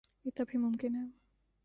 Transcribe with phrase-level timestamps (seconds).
[0.25, 1.05] یہ تب ہی ممکن ہے۔